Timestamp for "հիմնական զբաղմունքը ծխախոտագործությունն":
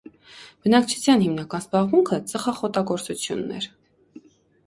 1.25-3.55